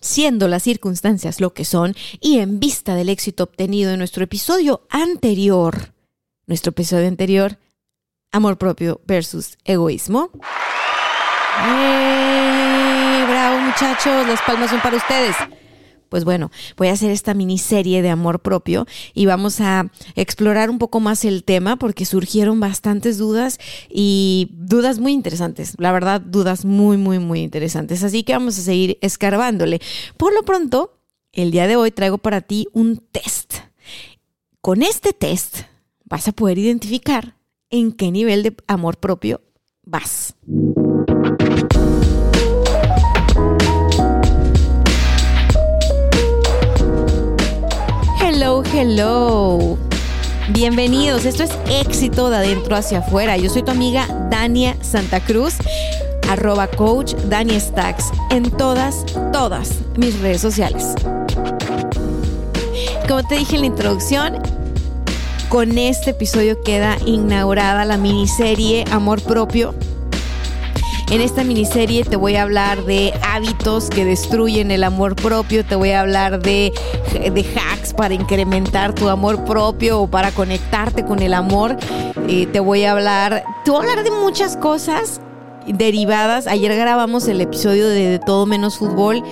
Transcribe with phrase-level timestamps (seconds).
[0.00, 4.86] Siendo las circunstancias lo que son y en vista del éxito obtenido en nuestro episodio
[4.88, 5.92] anterior,
[6.46, 7.58] nuestro episodio anterior,
[8.32, 10.30] amor propio versus egoísmo.
[11.66, 13.24] ¡Eh!
[13.28, 14.26] ¡Bravo muchachos!
[14.26, 15.36] Las palmas son para ustedes
[16.10, 20.78] pues bueno, voy a hacer esta miniserie de amor propio y vamos a explorar un
[20.78, 26.66] poco más el tema porque surgieron bastantes dudas y dudas muy interesantes, la verdad, dudas
[26.66, 28.04] muy, muy, muy interesantes.
[28.04, 29.80] Así que vamos a seguir escarbándole.
[30.18, 30.98] Por lo pronto,
[31.32, 33.54] el día de hoy traigo para ti un test.
[34.60, 35.60] Con este test
[36.04, 37.36] vas a poder identificar
[37.70, 39.40] en qué nivel de amor propio
[39.84, 40.34] vas.
[48.82, 49.76] Hello.
[50.48, 51.26] Bienvenidos.
[51.26, 53.36] Esto es éxito de adentro hacia afuera.
[53.36, 55.56] Yo soy tu amiga Dania Santa Cruz,
[56.30, 60.94] arroba coach Dani Stacks, en todas, todas mis redes sociales.
[63.06, 64.38] Como te dije en la introducción,
[65.50, 69.74] con este episodio queda inaugurada la miniserie Amor Propio
[71.10, 75.74] en esta miniserie te voy a hablar de hábitos que destruyen el amor propio, te
[75.74, 76.72] voy a hablar de,
[77.12, 81.76] de hacks para incrementar tu amor propio o para conectarte con el amor.
[82.26, 85.20] Te voy a hablar, te voy a hablar de muchas cosas
[85.66, 86.46] derivadas.
[86.46, 89.22] Ayer grabamos el episodio de, de Todo Menos Fútbol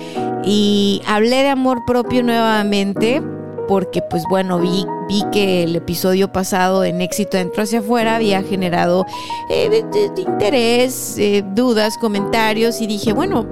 [0.45, 3.23] y hablé de amor propio nuevamente
[3.67, 8.43] porque pues bueno, vi, vi que el episodio pasado en éxito dentro hacia afuera había
[8.43, 9.07] generado
[9.49, 9.83] eh,
[10.15, 13.47] interés, eh, dudas, comentarios y dije, bueno,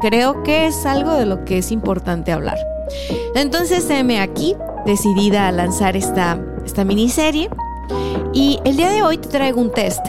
[0.00, 2.73] creo que es algo de lo que es importante hablar.
[3.34, 4.56] Entonces, heme aquí,
[4.86, 7.48] decidida a lanzar esta, esta miniserie
[8.32, 10.04] y el día de hoy te traigo un test.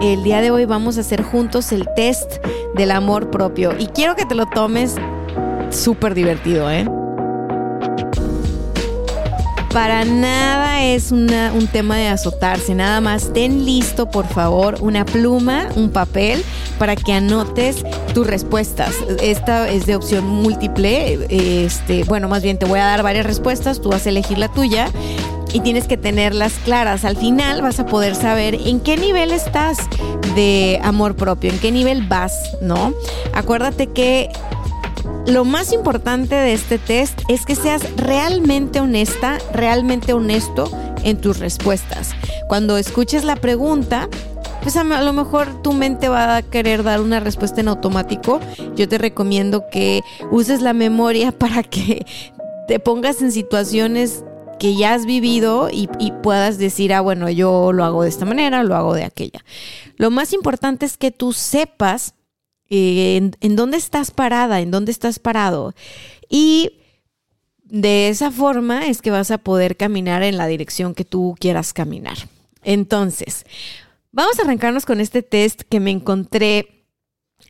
[0.00, 4.14] El día de hoy vamos a hacer juntos el test del amor propio y quiero
[4.14, 4.94] que te lo tomes
[5.70, 6.88] súper divertido, ¿eh?
[9.72, 11.28] Para nada es un
[11.70, 16.42] tema de azotarse, nada más ten listo por favor una pluma, un papel
[16.78, 17.84] para que anotes
[18.14, 18.94] tus respuestas.
[19.22, 23.80] Esta es de opción múltiple, este, bueno, más bien te voy a dar varias respuestas,
[23.80, 24.88] tú vas a elegir la tuya
[25.52, 27.04] y tienes que tenerlas claras.
[27.04, 29.78] Al final vas a poder saber en qué nivel estás
[30.34, 32.94] de amor propio, en qué nivel vas, ¿no?
[33.34, 34.30] Acuérdate que
[35.28, 40.70] lo más importante de este test es que seas realmente honesta, realmente honesto
[41.04, 42.14] en tus respuestas.
[42.48, 44.08] Cuando escuches la pregunta,
[44.62, 48.40] pues a lo mejor tu mente va a querer dar una respuesta en automático.
[48.74, 52.06] Yo te recomiendo que uses la memoria para que
[52.66, 54.24] te pongas en situaciones
[54.58, 58.24] que ya has vivido y, y, puedas decir, ah, bueno, yo lo hago de esta
[58.24, 59.44] manera, lo hago de aquella.
[59.96, 62.14] Lo más importante es que tú sepas
[62.70, 65.74] en, dónde estás parada, en dónde estás parado.
[66.28, 66.72] Y
[67.64, 71.72] de esa forma es que vas a poder caminar en la dirección que tú quieras
[71.72, 72.16] caminar.
[72.62, 73.44] Entonces,
[74.12, 76.78] vamos a arrancarnos con este test que me encontré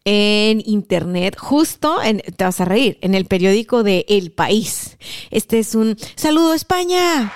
[0.05, 4.97] en internet, justo en, te vas a reír, en el periódico de El País.
[5.31, 7.33] Este es un saludo España.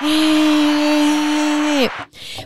[0.00, 1.33] ¡Eh!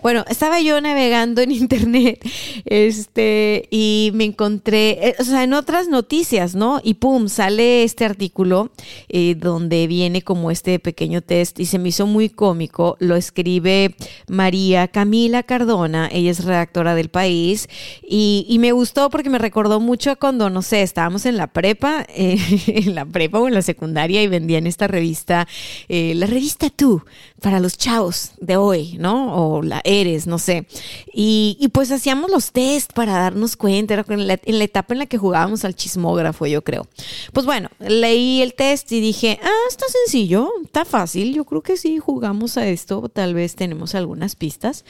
[0.08, 2.26] Bueno, estaba yo navegando en internet
[2.64, 6.80] este, y me encontré, eh, o sea, en otras noticias, ¿no?
[6.82, 8.70] Y pum, sale este artículo
[9.10, 12.96] eh, donde viene como este pequeño test y se me hizo muy cómico.
[13.00, 13.96] Lo escribe
[14.28, 17.68] María Camila Cardona, ella es redactora del país
[18.02, 22.94] y, me gustó porque me recordó mucho cuando, no sé, estábamos en la prepa, en
[22.94, 25.46] la prepa o en la secundaria y vendían esta revista,
[25.86, 27.02] la revista Tú
[27.40, 29.34] para los chavos de hoy, ¿no?
[29.36, 29.80] O la
[30.26, 30.66] no sé.
[31.12, 35.18] Y, pues hacíamos los test para darnos cuenta, era en la, etapa en la que
[35.18, 36.86] jugábamos al chismógrafo, yo creo.
[37.32, 41.76] Pues bueno, leí el test y dije, ah, está sencillo, está fácil, yo creo que
[41.76, 44.84] sí, jugamos a esto, tal vez tenemos algunas pistas.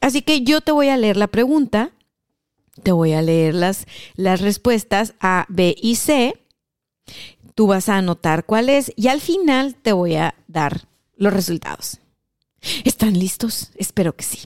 [0.00, 1.90] Así que yo te voy a leer la pregunta,
[2.82, 6.34] te voy a leer las, las respuestas A, B y C.
[7.54, 10.86] Tú vas a anotar cuál es y al final te voy a dar
[11.16, 12.00] los resultados.
[12.84, 13.70] ¿Están listos?
[13.76, 14.40] Espero que sí.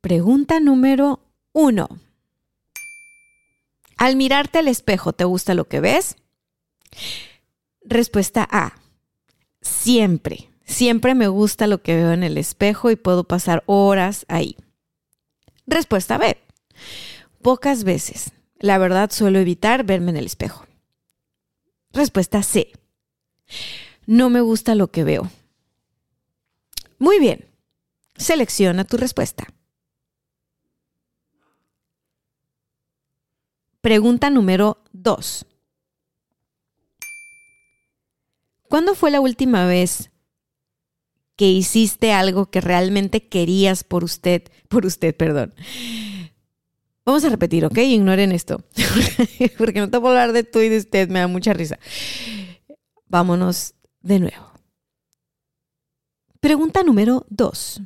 [0.00, 1.20] Pregunta número
[1.52, 1.88] uno.
[3.96, 6.16] Al mirarte al espejo, ¿te gusta lo que ves?
[7.82, 8.74] Respuesta A.
[9.60, 14.56] Siempre, siempre me gusta lo que veo en el espejo y puedo pasar horas ahí.
[15.66, 16.38] Respuesta B.
[17.42, 18.32] Pocas veces.
[18.58, 20.66] La verdad suelo evitar verme en el espejo.
[21.92, 22.72] Respuesta C.
[24.06, 25.30] No me gusta lo que veo.
[26.98, 27.46] Muy bien.
[28.16, 29.46] Selecciona tu respuesta.
[33.80, 35.46] Pregunta número 2.
[38.68, 40.10] ¿Cuándo fue la última vez
[41.36, 45.54] que hiciste algo que realmente querías por usted, por usted, perdón?
[47.06, 47.78] Vamos a repetir, ¿ok?
[47.78, 48.62] Ignoren esto,
[49.58, 51.78] porque no te puedo hablar de tú y de usted, me da mucha risa.
[53.06, 54.57] Vámonos de nuevo.
[56.40, 57.80] Pregunta número 2.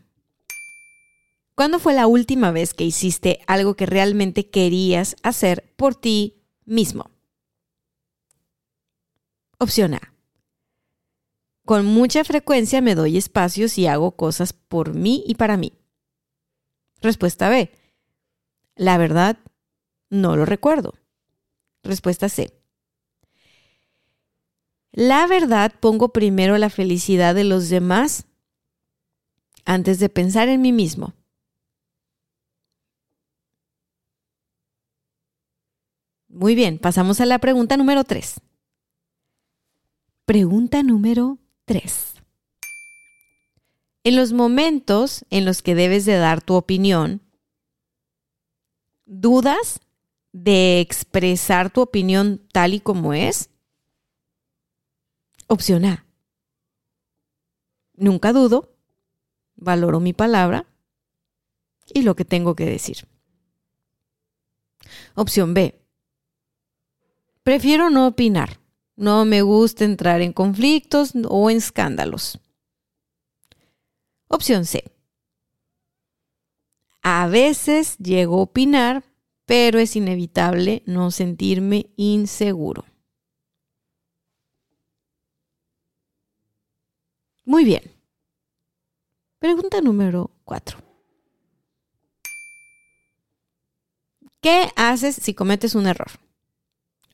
[1.55, 7.11] ¿Cuándo fue la última vez que hiciste algo que realmente querías hacer por ti mismo?
[9.59, 10.13] Opción A.
[11.65, 15.73] Con mucha frecuencia me doy espacios y hago cosas por mí y para mí.
[17.01, 17.73] Respuesta B.
[18.77, 19.39] La verdad,
[20.11, 20.93] no lo recuerdo.
[21.83, 22.53] Respuesta C.
[24.91, 28.27] La verdad, pongo primero la felicidad de los demás
[29.65, 31.15] antes de pensar en mí mismo.
[36.29, 38.41] Muy bien, pasamos a la pregunta número 3.
[40.25, 42.15] Pregunta número 3.
[44.05, 47.21] En los momentos en los que debes de dar tu opinión,
[49.05, 49.81] ¿dudas
[50.33, 53.51] de expresar tu opinión tal y como es?
[55.47, 56.07] Opción A.
[57.95, 58.72] Nunca dudo,
[59.63, 60.67] valoro mi palabra
[61.93, 63.07] y lo que tengo que decir.
[65.15, 65.81] Opción B.
[67.43, 68.61] Prefiero no opinar.
[68.97, 72.39] No me gusta entrar en conflictos o en escándalos.
[74.29, 74.93] Opción C.
[77.03, 79.05] A veces llego a opinar,
[79.45, 82.85] pero es inevitable no sentirme inseguro.
[87.45, 87.83] Muy bien.
[89.63, 90.79] Pregunta número 4.
[94.41, 96.11] ¿Qué haces si cometes un error?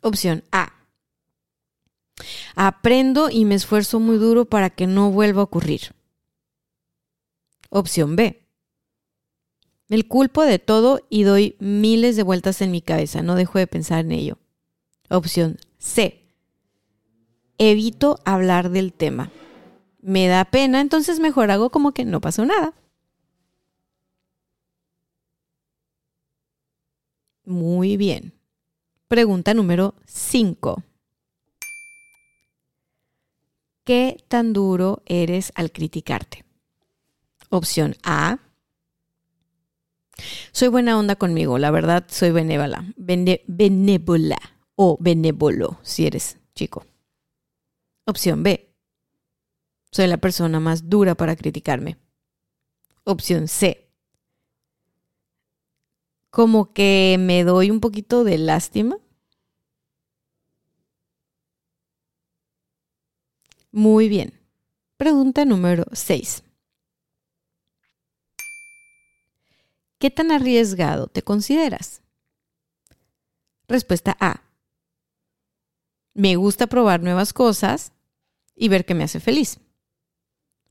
[0.00, 0.72] Opción A.
[2.54, 5.94] Aprendo y me esfuerzo muy duro para que no vuelva a ocurrir.
[7.68, 8.48] Opción B.
[9.88, 13.20] Me culpo de todo y doy miles de vueltas en mi cabeza.
[13.20, 14.38] No dejo de pensar en ello.
[15.10, 16.24] Opción C.
[17.58, 19.30] Evito hablar del tema.
[20.08, 22.72] Me da pena, entonces mejor hago como que no pasó nada.
[27.44, 28.32] Muy bien.
[29.06, 30.82] Pregunta número 5.
[33.84, 36.46] ¿Qué tan duro eres al criticarte?
[37.50, 38.38] Opción A.
[40.52, 42.82] Soy buena onda conmigo, la verdad soy benévola.
[42.96, 44.38] benévola
[44.75, 46.87] o benévolo si eres chico.
[48.06, 48.67] Opción B.
[49.90, 51.99] Soy la persona más dura para criticarme.
[53.05, 53.88] Opción C
[56.30, 58.99] como que me doy un poquito de lástima.
[63.73, 64.38] Muy bien.
[64.97, 66.42] Pregunta número 6.
[69.99, 72.02] ¿Qué tan arriesgado te consideras?
[73.66, 74.42] Respuesta A.
[76.14, 77.92] Me gusta probar nuevas cosas
[78.54, 79.61] y ver qué me hace feliz.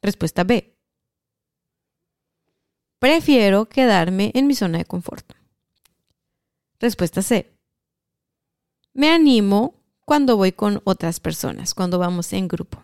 [0.02, 0.76] Respuesta B.
[3.00, 5.34] Prefiero quedarme en mi zona de confort.
[6.80, 7.52] Respuesta C.
[8.94, 9.76] Me animo
[10.06, 12.84] cuando voy con otras personas, cuando vamos en grupo.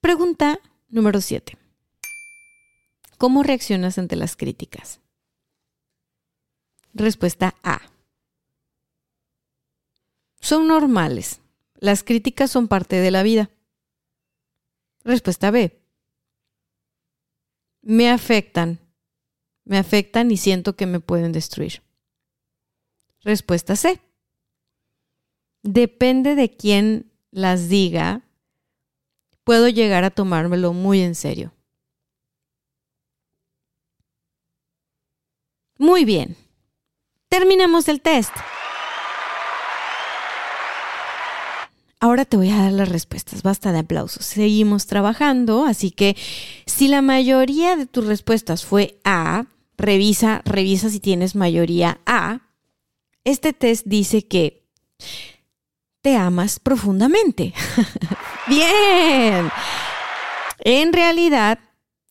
[0.00, 1.58] Pregunta número 7.
[3.18, 5.00] ¿Cómo reaccionas ante las críticas?
[6.94, 7.82] Respuesta A.
[10.40, 11.40] Son normales.
[11.74, 13.50] Las críticas son parte de la vida.
[15.04, 15.80] Respuesta B
[17.82, 18.78] me afectan.
[19.64, 21.82] Me afectan y siento que me pueden destruir.
[23.22, 24.00] Respuesta C.
[25.62, 28.22] Depende de quién las diga,
[29.44, 31.52] puedo llegar a tomármelo muy en serio.
[35.78, 36.36] Muy bien.
[37.28, 38.32] Terminamos el test.
[42.00, 43.42] Ahora te voy a dar las respuestas.
[43.42, 44.24] Basta de aplausos.
[44.24, 46.16] Seguimos trabajando, así que
[46.66, 52.40] si la mayoría de tus respuestas fue A, revisa, revisa si tienes mayoría A.
[53.24, 54.66] Este test dice que
[56.00, 57.54] te amas profundamente.
[58.48, 59.50] bien.
[60.60, 61.58] En realidad,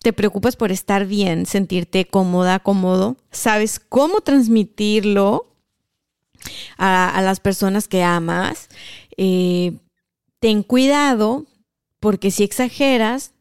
[0.01, 5.49] te preocupas por estar bien, sentirte cómoda, cómodo, sabes cómo transmitirlo
[6.77, 8.69] a, las personas que amas.
[9.21, 9.73] Eh,
[10.39, 11.45] ten cuidado
[11.99, 13.33] porque si exageras,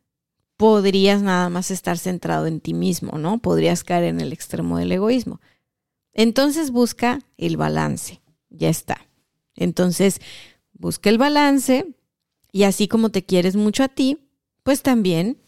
[0.56, 3.38] podrías nada más estar centrado en ti mismo, ¿no?
[3.38, 5.40] Podrías caer en el extremo del egoísmo.
[6.12, 8.20] Entonces busca el balance.
[8.50, 9.06] Ya está.
[9.54, 10.20] Entonces,
[10.72, 11.86] busca el balance
[12.50, 14.18] y así como te quieres mucho a ti,
[14.64, 15.40] pues también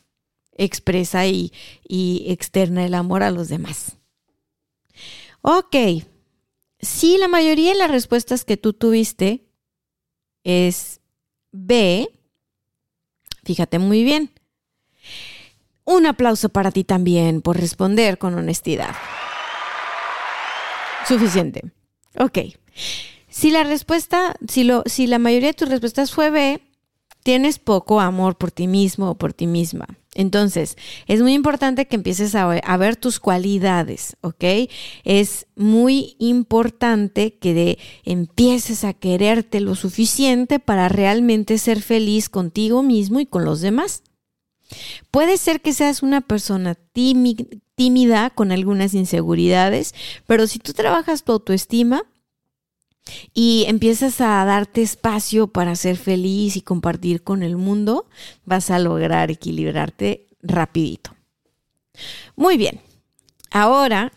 [0.53, 1.53] expresa y,
[1.89, 3.97] y externa el amor a los demás.
[5.43, 5.75] Ok,
[6.79, 9.50] si la mayoría de las respuestas que tú tuviste
[10.45, 11.01] es
[11.53, 12.09] B,
[13.45, 14.31] fíjate muy bien.
[15.85, 18.95] Un aplauso para ti también por responder con honestidad.
[21.07, 21.73] Suficiente.
[22.19, 22.39] Ok.
[23.29, 26.61] Si la respuesta, si, lo, si la mayoría de tus respuestas fue B,
[27.23, 29.87] tienes poco amor por ti mismo o por ti misma.
[30.14, 30.76] Entonces,
[31.07, 34.45] es muy importante que empieces a ver, tus cualidades, ¿ok?
[35.05, 43.21] Es muy importante que empieces a quererte lo suficiente para realmente ser feliz contigo mismo
[43.21, 44.02] y con los demás.
[45.12, 49.95] Puede ser que seas una persona tímida con algunas inseguridades,
[50.26, 52.02] pero si tú trabajas tu autoestima,
[53.35, 58.07] y empiezas a darte espacio para ser feliz y compartir con el mundo,
[58.45, 61.14] vas a lograr equilibrarte rapidito.
[62.37, 62.81] Muy bien,
[63.50, 64.12] ahora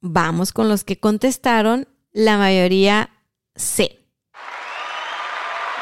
[0.00, 3.10] vamos con los que contestaron la mayoría
[3.54, 3.98] C.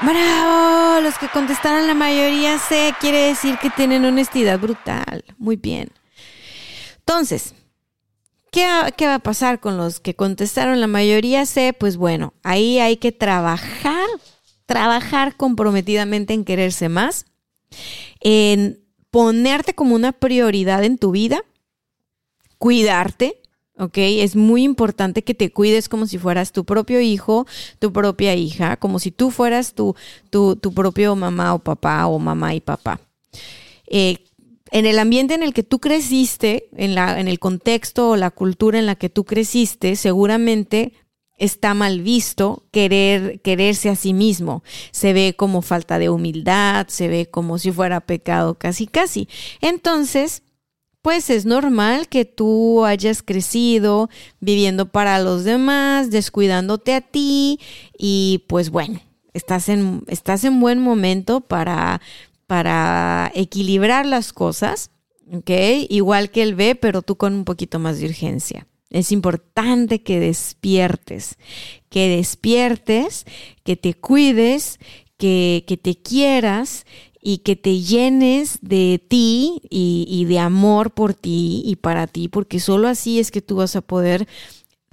[0.03, 1.01] ¡Bravo!
[1.01, 5.25] Los que contestaron la mayoría C quiere decir que tienen honestidad brutal.
[5.39, 5.91] Muy bien.
[6.99, 7.55] Entonces,
[8.55, 11.73] ¿Qué, va a pasar con los que contestaron la mayoría C?
[11.77, 14.07] Pues bueno, ahí hay que trabajar,
[14.65, 17.27] trabajar comprometidamente en quererse más,
[18.21, 18.79] en
[19.11, 21.45] ponerte como una prioridad en tu vida,
[22.59, 23.43] cuidarte,
[23.77, 23.99] ¿ok?
[23.99, 27.49] Es muy importante que te cuides como si fueras tu propio hijo,
[27.81, 29.97] tu propia hija, como si tú fueras tu,
[30.31, 33.01] tu, propio mamá o papá o mamá y papá.
[33.89, 34.19] Eh,
[34.75, 38.33] en el ambiente en el que tú creciste, en, la, en el contexto o la
[38.33, 40.95] cultura en la que tú creciste, seguramente
[41.39, 44.65] está mal visto querer quererse a sí mismo.
[44.91, 49.29] Se ve como falta de humildad, se ve como si fuera pecado casi casi.
[49.61, 50.43] Entonces,
[51.03, 57.61] pues es normal que tú hayas crecido viviendo para los demás, descuidándote a ti
[57.97, 59.01] y pues bueno,
[59.35, 62.01] estás en estás en buen momento para
[62.47, 64.91] para equilibrar las cosas,
[65.33, 65.51] ¿ok?
[65.89, 68.67] Igual que el B, pero tú con un poquito más de urgencia.
[68.91, 71.37] Es importante que despiertes,
[71.89, 73.25] que despiertes,
[73.65, 74.79] que te cuides,
[75.17, 76.87] que, que te quieras
[77.21, 82.29] y que te llenes de ti y, y, de amor por ti y para ti,
[82.29, 84.29] porque solo así es que tú vas a poder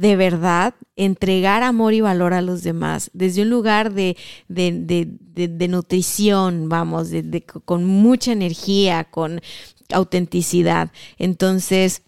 [0.02, 4.18] de verdad entregar amor y valor a los demás, desde un lugar de,
[4.48, 7.10] de, nutrición, vamos,
[7.66, 9.42] con mucha energía, con
[9.94, 10.92] autenticidad.
[11.20, 12.02] Entonces,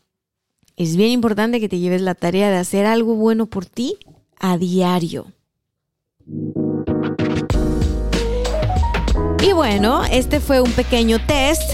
[0.76, 3.98] es bien importante que te lleves la tarea de hacer algo bueno por ti
[4.40, 5.28] a diario.
[9.46, 11.74] Y bueno, este fue un pequeño test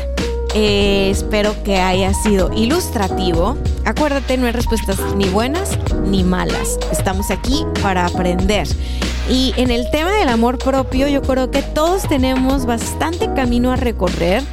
[0.61, 3.57] eh, espero que haya sido ilustrativo.
[3.85, 6.77] Acuérdate, no hay respuestas ni buenas ni malas.
[6.91, 8.67] Estamos aquí para aprender.
[9.29, 13.77] Y en el tema del amor propio, yo creo que todos tenemos bastante camino a
[13.77, 14.43] recorrer.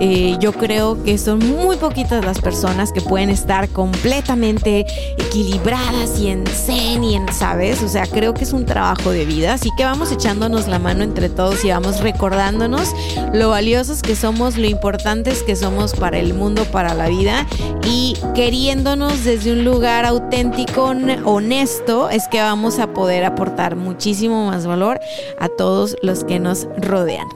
[0.00, 4.86] Eh, yo creo que son muy poquitas las personas que pueden estar completamente
[5.18, 7.82] equilibradas y en zen y en, ¿sabes?
[7.82, 9.54] O sea, creo que es un trabajo de vida.
[9.54, 12.90] Así que vamos echándonos la mano entre todos y vamos recordándonos
[13.34, 17.46] lo valiosos que somos, lo importantes que somos para el mundo, para la vida
[17.84, 24.66] y queriéndonos desde un lugar auténtico, honesto, es que vamos a poder aportar muchísimo más
[24.66, 24.98] valor
[25.38, 27.26] a todos los que nos rodean.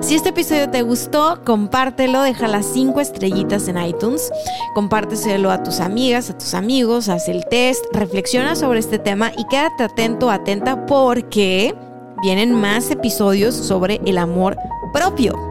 [0.00, 4.30] Si este episodio te gustó, compártelo, deja las 5 estrellitas en iTunes,
[4.74, 9.44] compárteselo a tus amigas, a tus amigos, haz el test, reflexiona sobre este tema y
[9.44, 11.74] quédate atento, atenta porque
[12.22, 14.56] vienen más episodios sobre el amor
[14.92, 15.47] propio.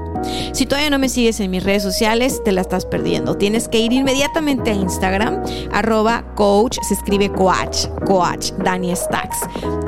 [0.51, 3.35] Si todavía no me sigues en mis redes sociales, te la estás perdiendo.
[3.35, 9.39] Tienes que ir inmediatamente a Instagram, arroba coach, se escribe coach, coach, Dani Stacks.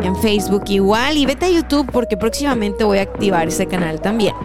[0.03, 4.35] En Facebook igual y vete a YouTube porque próximamente voy a activar ese canal también.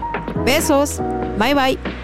[0.45, 1.00] Besos,
[1.38, 2.03] bye bye.